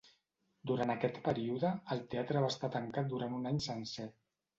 Durant 0.69 0.93
aquest 0.93 1.19
període, 1.27 1.69
el 1.95 2.01
teatre 2.13 2.41
va 2.45 2.49
estar 2.53 2.71
tancat 2.77 3.13
durant 3.13 3.37
un 3.41 3.47
any 3.51 3.61
sencer. 3.67 4.09